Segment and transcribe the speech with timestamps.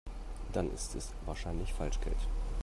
[0.53, 2.17] Dann ist es wahrscheinlich Falschgeld.